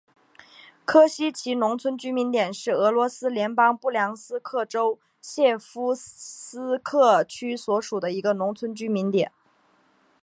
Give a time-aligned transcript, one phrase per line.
[0.83, 9.31] 科西齐农村居民点是俄罗斯联邦布良斯克州谢夫斯克区所属的一个农村居民点。